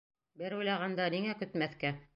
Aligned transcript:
Бер 0.43 0.55
уйлағанда, 0.61 1.07
ниңә 1.17 1.37
көтмәҫкә? 1.45 1.97